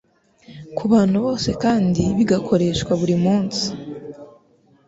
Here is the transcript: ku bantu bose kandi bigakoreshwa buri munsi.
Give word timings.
ku 0.75 0.83
bantu 0.93 1.17
bose 1.25 1.49
kandi 1.63 2.01
bigakoreshwa 2.17 2.91
buri 2.99 3.15
munsi. 3.25 3.63